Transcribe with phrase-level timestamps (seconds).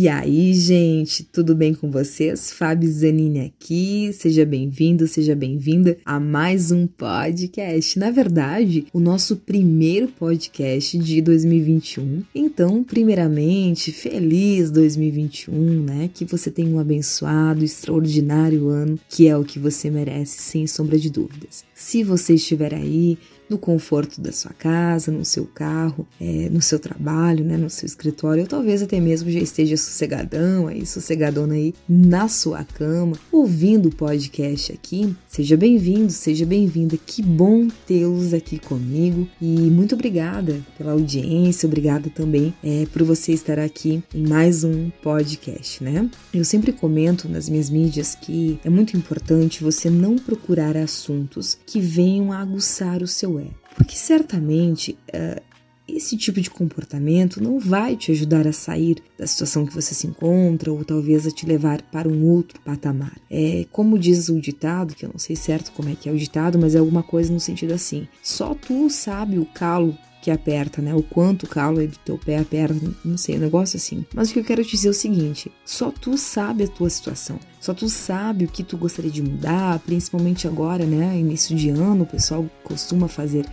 [0.00, 2.52] E aí, gente, tudo bem com vocês?
[2.52, 4.12] Fábio Zanini aqui.
[4.12, 7.98] Seja bem-vindo, seja bem-vinda a mais um podcast.
[7.98, 12.22] Na verdade, o nosso primeiro podcast de 2021.
[12.32, 16.08] Então, primeiramente, feliz 2021, né?
[16.14, 20.96] Que você tenha um abençoado, extraordinário ano, que é o que você merece, sem sombra
[20.96, 21.64] de dúvidas.
[21.74, 26.78] Se você estiver aí no conforto da sua casa, no seu carro, é, no seu
[26.78, 31.74] trabalho, né, no seu escritório, ou talvez até mesmo já esteja sossegadão aí, sossegadona aí
[31.88, 35.14] na sua cama, ouvindo o podcast aqui.
[35.28, 36.96] Seja bem-vindo, seja bem-vinda.
[36.96, 43.32] Que bom tê-los aqui comigo e muito obrigada pela audiência, obrigada também é, por você
[43.32, 46.08] estar aqui em mais um podcast, né?
[46.32, 51.80] Eu sempre comento nas minhas mídias que é muito importante você não procurar assuntos que
[51.80, 53.37] venham a aguçar o seu
[53.78, 55.40] porque certamente uh,
[55.86, 60.06] esse tipo de comportamento não vai te ajudar a sair da situação que você se
[60.06, 63.16] encontra ou talvez a te levar para um outro patamar.
[63.30, 66.18] É como diz o ditado, que eu não sei certo como é que é o
[66.18, 69.96] ditado, mas é alguma coisa no sentido assim: só tu sabe o calo
[70.28, 70.94] que aperta, né?
[70.94, 74.04] O quanto calo aí do teu pé aperta, não sei, um negócio assim.
[74.14, 76.90] Mas o que eu quero te dizer é o seguinte: só tu sabe a tua
[76.90, 77.40] situação.
[77.58, 81.18] Só tu sabe o que tu gostaria de mudar, principalmente agora, né?
[81.18, 83.46] Início de ano, o pessoal costuma fazer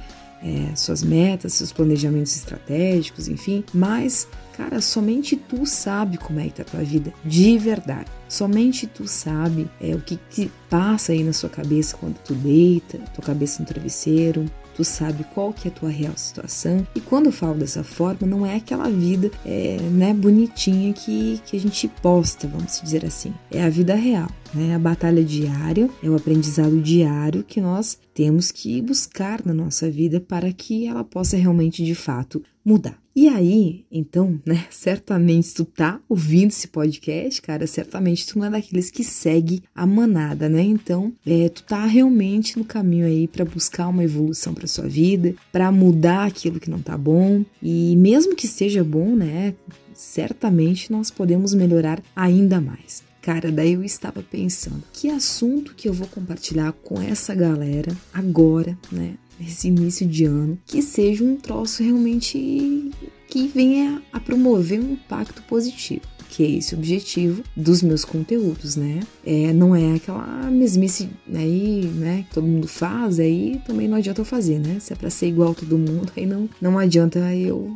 [0.44, 3.64] é, suas metas, seus planejamentos estratégicos, enfim.
[3.74, 8.12] Mas, cara, somente tu sabe como é que tá a tua vida, de verdade.
[8.28, 12.98] Somente tu sabe é, o que, que passa aí na sua cabeça quando tu deita,
[13.14, 14.46] tua cabeça no travesseiro,
[14.76, 16.86] tu sabe qual que é a tua real situação.
[16.94, 21.56] E quando eu falo dessa forma, não é aquela vida é, né, bonitinha que, que
[21.56, 23.34] a gente posta, vamos dizer assim.
[23.50, 24.76] É a vida real, né?
[24.76, 30.20] A batalha diária, é o aprendizado diário que nós temos que buscar na nossa vida
[30.20, 33.05] para que ela possa realmente, de fato, mudar.
[33.16, 38.50] E aí, então, né, certamente tu tá ouvindo esse podcast, cara, certamente tu não é
[38.50, 40.62] daqueles que segue a manada, né?
[40.62, 45.34] Então, é, tu tá realmente no caminho aí para buscar uma evolução para sua vida,
[45.50, 47.46] para mudar aquilo que não tá bom.
[47.64, 49.56] E mesmo que seja bom, né,
[49.94, 53.02] certamente nós podemos melhorar ainda mais.
[53.22, 58.78] Cara, daí eu estava pensando, que assunto que eu vou compartilhar com essa galera agora,
[58.92, 59.16] né?
[59.40, 62.92] Nesse início de ano, que seja um troço realmente
[63.28, 66.02] que venha a promover um impacto positivo
[66.36, 69.00] que é esse o objetivo dos meus conteúdos, né?
[69.26, 74.20] É, não é aquela mesmice aí, né, que todo mundo faz, aí também não adianta
[74.20, 74.78] eu fazer, né?
[74.82, 77.74] Se é pra ser igual todo mundo, aí não, não adianta eu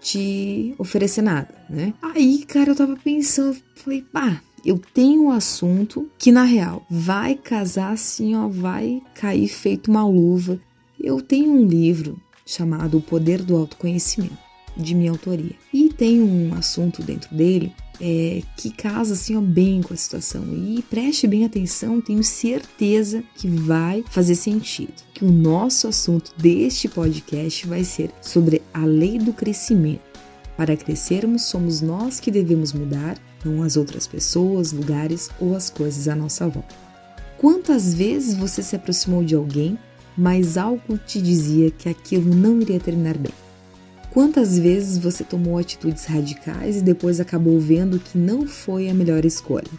[0.00, 1.94] te oferecer nada, né?
[2.02, 7.34] Aí, cara, eu tava pensando, falei, pá, eu tenho um assunto que na real vai
[7.34, 10.58] casar assim, ó, vai cair feito uma luva.
[11.02, 14.36] Eu tenho um livro chamado O Poder do Autoconhecimento,
[14.76, 15.54] de minha autoria.
[15.72, 20.44] E tem um assunto dentro dele é, que casa assim ó, bem com a situação.
[20.52, 24.92] E preste bem atenção, tenho certeza que vai fazer sentido.
[25.14, 30.02] Que o nosso assunto deste podcast vai ser sobre a lei do crescimento.
[30.54, 36.08] Para crescermos, somos nós que devemos mudar não as outras pessoas, lugares ou as coisas
[36.08, 36.74] à nossa volta.
[37.38, 39.78] Quantas vezes você se aproximou de alguém,
[40.16, 43.32] mas algo te dizia que aquilo não iria terminar bem?
[44.10, 49.24] Quantas vezes você tomou atitudes radicais e depois acabou vendo que não foi a melhor
[49.24, 49.70] escolha?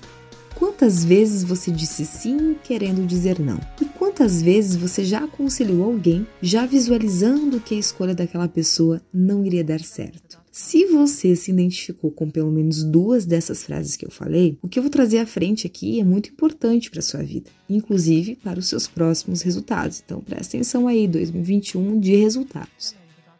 [0.55, 3.59] Quantas vezes você disse sim querendo dizer não?
[3.81, 9.45] E quantas vezes você já aconselhou alguém já visualizando que a escolha daquela pessoa não
[9.45, 10.40] iria dar certo?
[10.51, 14.77] Se você se identificou com pelo menos duas dessas frases que eu falei, o que
[14.77, 18.67] eu vou trazer à frente aqui é muito importante para sua vida, inclusive para os
[18.67, 20.03] seus próximos resultados.
[20.05, 22.93] Então presta atenção aí, 2021 de resultados.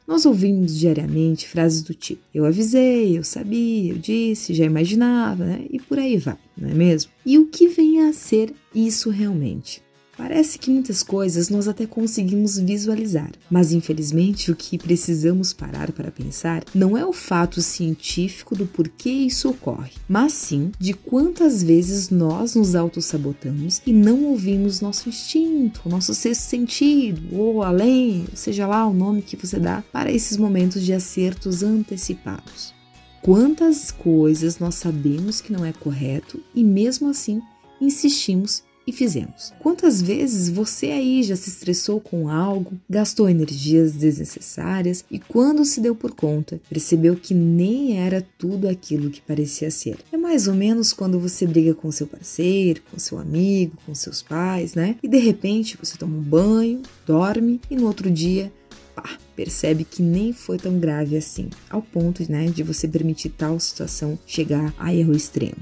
[0.08, 5.66] Nós ouvimos diariamente frases do tipo: eu avisei, eu sabia, eu disse, já imaginava, né?
[5.70, 7.12] E por aí vai, não é mesmo?
[7.26, 9.84] E o que vem a ser isso realmente?
[10.22, 16.12] Parece que muitas coisas nós até conseguimos visualizar, mas infelizmente o que precisamos parar para
[16.12, 22.12] pensar não é o fato científico do porquê isso ocorre, mas sim de quantas vezes
[22.12, 28.86] nós nos autossabotamos e não ouvimos nosso instinto, nosso sexto sentido, ou além, seja lá
[28.86, 32.76] o nome que você dá para esses momentos de acertos antecipados.
[33.24, 37.42] Quantas coisas nós sabemos que não é correto e mesmo assim
[37.82, 39.54] insistimos e fizemos.
[39.58, 45.80] Quantas vezes você aí já se estressou com algo, gastou energias desnecessárias e quando se
[45.80, 49.98] deu por conta, percebeu que nem era tudo aquilo que parecia ser?
[50.12, 54.22] É mais ou menos quando você briga com seu parceiro, com seu amigo, com seus
[54.22, 54.98] pais, né?
[55.02, 58.52] E de repente você toma um banho, dorme e no outro dia
[58.94, 63.58] pá, percebe que nem foi tão grave assim, ao ponto né, de você permitir tal
[63.60, 65.56] situação chegar a erro extremo.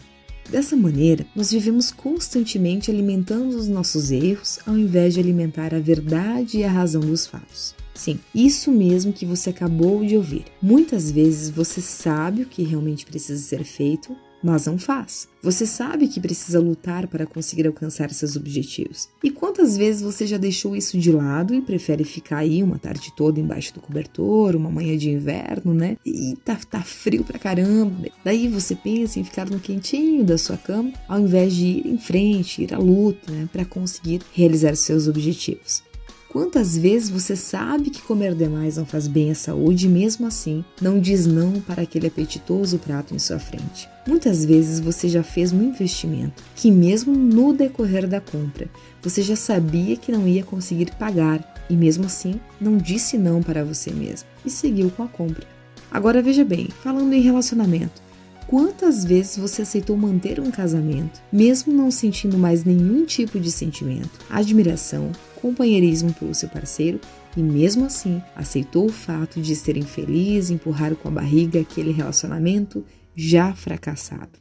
[0.49, 6.57] Dessa maneira, nós vivemos constantemente alimentando os nossos erros ao invés de alimentar a verdade
[6.57, 7.75] e a razão dos fatos.
[7.93, 10.45] Sim, isso mesmo que você acabou de ouvir.
[10.59, 15.27] Muitas vezes você sabe o que realmente precisa ser feito, mas não faz.
[15.41, 19.07] Você sabe que precisa lutar para conseguir alcançar seus objetivos.
[19.23, 23.13] E quantas vezes você já deixou isso de lado e prefere ficar aí uma tarde
[23.15, 25.97] toda embaixo do cobertor, uma manhã de inverno, né?
[26.05, 28.09] E tá, tá frio pra caramba.
[28.23, 31.97] Daí você pensa em ficar no quentinho da sua cama, ao invés de ir em
[31.97, 33.47] frente, ir à luta, né?
[33.51, 35.88] Para conseguir realizar seus objetivos.
[36.29, 40.63] Quantas vezes você sabe que comer demais não faz bem à saúde e mesmo assim
[40.79, 43.89] não diz não para aquele apetitoso prato em sua frente?
[44.07, 48.69] Muitas vezes você já fez um investimento que, mesmo no decorrer da compra,
[49.01, 53.65] você já sabia que não ia conseguir pagar e mesmo assim não disse não para
[53.65, 55.47] você mesmo e seguiu com a compra.
[55.89, 58.03] Agora veja bem, falando em relacionamento,
[58.49, 64.09] Quantas vezes você aceitou manter um casamento, mesmo não sentindo mais nenhum tipo de sentimento,
[64.27, 66.99] admiração, companheirismo pelo seu parceiro
[67.37, 72.83] e mesmo assim aceitou o fato de ser infeliz empurrar com a barriga aquele relacionamento
[73.15, 74.39] já fracassado?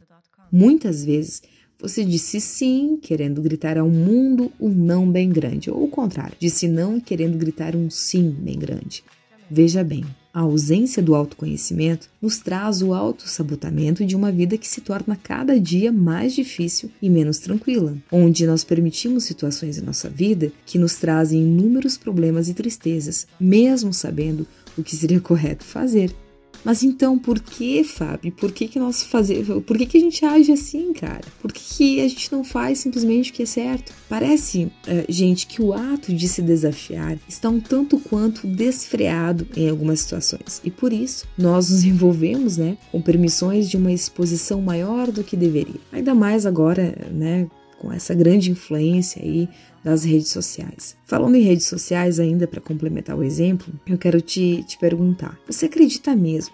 [0.51, 1.43] Muitas vezes
[1.79, 6.67] você disse sim, querendo gritar ao mundo um não bem grande, ou o contrário, disse
[6.67, 9.03] não querendo gritar um sim bem grande.
[9.51, 10.03] Veja bem,
[10.33, 15.59] a ausência do autoconhecimento nos traz o autossabotamento de uma vida que se torna cada
[15.59, 20.95] dia mais difícil e menos tranquila, onde nós permitimos situações em nossa vida que nos
[20.95, 24.47] trazem inúmeros problemas e tristezas, mesmo sabendo
[24.77, 26.13] o que seria correto fazer.
[26.63, 28.31] Mas então, por que, Fábio?
[28.31, 29.63] Por que, que nós fazemos.
[29.63, 31.25] Por que, que a gente age assim, cara?
[31.41, 33.93] Por que, que a gente não faz simplesmente o que é certo?
[34.07, 34.71] Parece, uh,
[35.07, 40.61] gente, que o ato de se desafiar está um tanto quanto desfreado em algumas situações.
[40.63, 45.37] E por isso, nós nos envolvemos, né, com permissões de uma exposição maior do que
[45.37, 45.79] deveria.
[45.91, 47.47] Ainda mais agora, né,
[47.79, 49.49] com essa grande influência aí
[49.83, 50.95] das redes sociais.
[51.05, 55.65] Falando em redes sociais, ainda para complementar o exemplo, eu quero te, te perguntar: você
[55.65, 56.53] acredita mesmo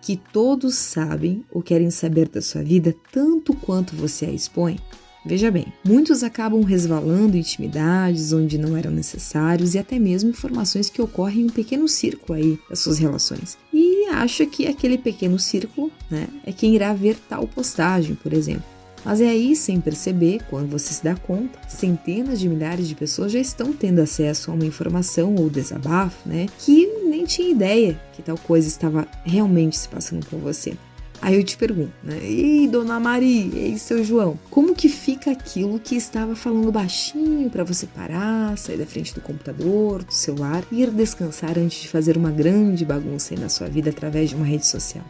[0.00, 4.78] que todos sabem ou querem saber da sua vida tanto quanto você a expõe?
[5.26, 11.02] Veja bem, muitos acabam resvalando intimidades onde não eram necessários e até mesmo informações que
[11.02, 13.58] ocorrem em um pequeno círculo aí das suas relações.
[13.72, 18.77] E acha que aquele pequeno círculo, né, é quem irá ver tal postagem, por exemplo.
[19.04, 23.32] Mas é aí, sem perceber, quando você se dá conta, centenas de milhares de pessoas
[23.32, 26.46] já estão tendo acesso a uma informação ou desabafo, né?
[26.58, 30.74] Que nem tinha ideia que tal coisa estava realmente se passando com você.
[31.20, 32.16] Aí eu te pergunto, né?
[32.22, 37.64] Ei, dona Maria, ei, seu João, como que fica aquilo que estava falando baixinho para
[37.64, 42.30] você parar, sair da frente do computador, do celular, ir descansar antes de fazer uma
[42.30, 45.04] grande bagunça aí na sua vida através de uma rede social?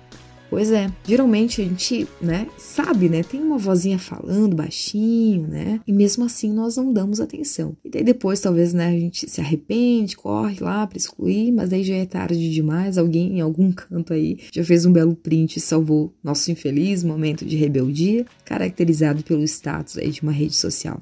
[0.51, 5.93] Pois é, geralmente a gente, né, sabe, né, tem uma vozinha falando baixinho, né, e
[5.93, 7.77] mesmo assim nós não damos atenção.
[7.85, 11.85] E daí depois talvez, né, a gente se arrepende, corre lá para excluir, mas daí
[11.85, 15.61] já é tarde demais, alguém em algum canto aí já fez um belo print e
[15.61, 20.99] salvou nosso infeliz momento de rebeldia, caracterizado pelo status aí de uma rede social.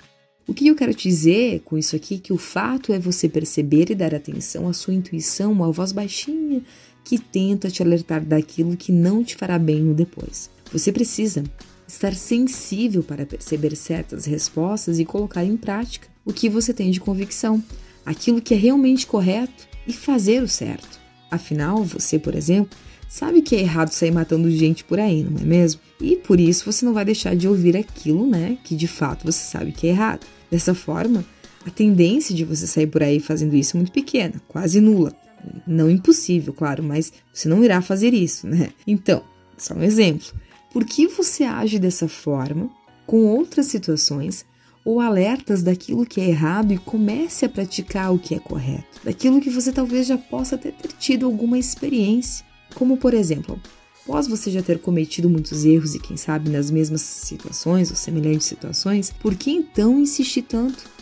[0.48, 3.28] O que eu quero te dizer com isso aqui é que o fato é você
[3.28, 6.62] perceber e dar atenção à sua intuição, uma voz baixinha
[7.06, 10.50] que tenta te alertar daquilo que não te fará bem no depois.
[10.72, 11.44] Você precisa
[11.86, 16.98] estar sensível para perceber certas respostas e colocar em prática o que você tem de
[16.98, 17.62] convicção,
[18.04, 20.98] aquilo que é realmente correto e fazer o certo.
[21.30, 22.76] Afinal, você, por exemplo,
[23.08, 25.80] sabe que é errado sair matando gente por aí, não é mesmo?
[26.00, 29.44] E por isso você não vai deixar de ouvir aquilo, né, que de fato você
[29.44, 30.26] sabe que é errado.
[30.50, 31.24] Dessa forma,
[31.64, 35.14] a tendência de você sair por aí fazendo isso é muito pequena, quase nula.
[35.66, 38.70] Não impossível, claro, mas você não irá fazer isso, né?
[38.86, 39.22] Então,
[39.56, 40.28] só um exemplo.
[40.72, 42.70] Por que você age dessa forma
[43.06, 44.44] com outras situações
[44.84, 49.00] ou alertas daquilo que é errado e comece a praticar o que é correto?
[49.02, 52.44] Daquilo que você talvez já possa até ter tido alguma experiência.
[52.74, 53.60] Como, por exemplo,
[54.04, 58.46] após você já ter cometido muitos erros e, quem sabe, nas mesmas situações ou semelhantes
[58.46, 60.95] situações, por que então insistir tanto?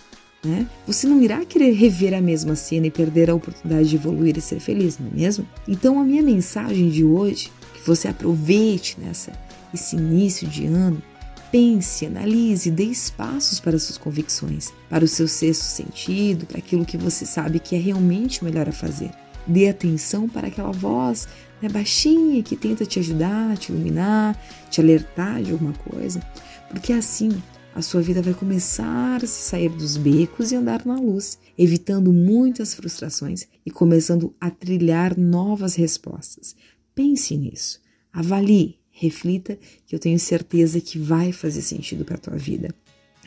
[0.45, 0.67] Né?
[0.87, 4.41] Você não irá querer rever a mesma cena e perder a oportunidade de evoluir e
[4.41, 5.47] ser feliz, não é mesmo?
[5.67, 9.33] Então a minha mensagem de hoje, que você aproveite nessa
[9.73, 11.03] esse início de ano,
[11.51, 16.97] pense, analise, dê espaços para suas convicções, para o seu sexto sentido, para aquilo que
[16.97, 19.11] você sabe que é realmente melhor a fazer.
[19.47, 21.29] Dê atenção para aquela voz
[21.61, 24.39] né, baixinha que tenta te ajudar, te iluminar,
[24.71, 26.21] te alertar de alguma coisa,
[26.69, 27.31] porque assim
[27.75, 32.13] a sua vida vai começar a se sair dos becos e andar na luz, evitando
[32.13, 36.55] muitas frustrações e começando a trilhar novas respostas.
[36.95, 37.81] Pense nisso,
[38.13, 42.73] avalie, reflita, que eu tenho certeza que vai fazer sentido para a tua vida.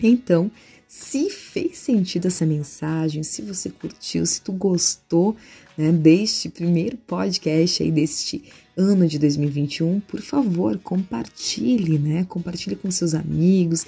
[0.02, 0.50] Então,
[0.88, 5.36] se fez sentido essa mensagem, se você curtiu, se tu gostou
[5.78, 8.46] né, deste primeiro podcast aí deste
[8.78, 12.26] ano de 2021, por favor, compartilhe, né?
[12.30, 13.86] Compartilhe com seus amigos,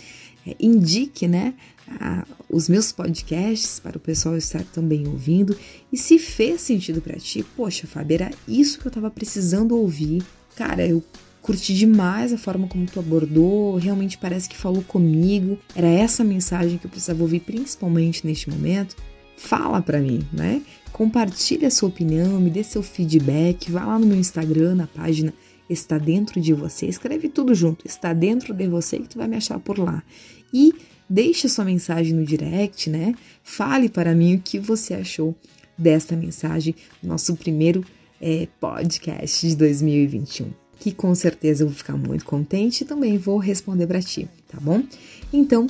[0.59, 1.53] indique, né?
[1.99, 5.57] A, os meus podcasts para o pessoal estar também ouvindo.
[5.91, 10.23] E se fez sentido para ti, poxa, Fábio, era isso que eu estava precisando ouvir.
[10.55, 11.03] Cara, eu
[11.41, 15.57] Curti demais a forma como tu abordou, realmente parece que falou comigo.
[15.73, 18.95] Era essa mensagem que eu precisava ouvir principalmente neste momento.
[19.37, 20.61] Fala para mim, né?
[20.91, 25.33] Compartilhe a sua opinião, me dê seu feedback, vá lá no meu Instagram, na página
[25.69, 29.37] Está Dentro de Você, escreve tudo junto, está dentro de você que tu vai me
[29.37, 30.03] achar por lá.
[30.53, 30.73] E
[31.09, 33.13] deixe sua mensagem no direct, né?
[33.43, 35.35] Fale para mim o que você achou
[35.77, 37.85] desta mensagem, nosso primeiro
[38.19, 43.37] é, podcast de 2021 que com certeza eu vou ficar muito contente e também vou
[43.37, 44.81] responder para ti, tá bom?
[45.31, 45.67] Então,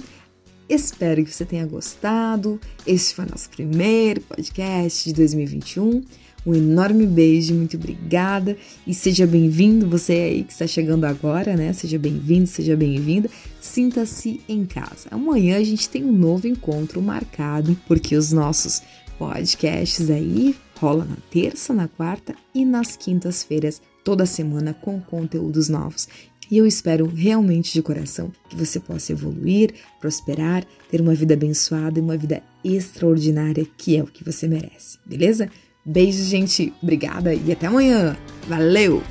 [0.69, 2.61] espero que você tenha gostado.
[2.85, 6.03] Este foi nosso primeiro podcast de 2021.
[6.45, 8.55] Um enorme beijo, muito obrigada
[8.87, 11.73] e seja bem-vindo, você aí que está chegando agora, né?
[11.73, 13.29] Seja bem-vindo, seja bem-vinda.
[13.59, 15.09] Sinta-se em casa.
[15.11, 18.81] Amanhã a gente tem um novo encontro marcado, porque os nossos
[19.17, 26.07] podcasts aí rola na terça, na quarta e nas quintas-feiras toda semana com conteúdos novos.
[26.49, 31.99] E eu espero realmente de coração que você possa evoluir, prosperar, ter uma vida abençoada
[31.99, 35.49] e uma vida extraordinária, que é o que você merece, beleza?
[35.85, 36.73] Beijo, gente.
[36.81, 38.17] Obrigada e até amanhã.
[38.47, 39.01] Valeu!